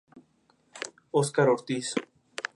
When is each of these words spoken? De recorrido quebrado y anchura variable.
De 0.03 0.09
recorrido 0.15 1.31
quebrado 1.31 1.55
y 1.69 1.75
anchura 1.77 2.03
variable. 2.03 2.09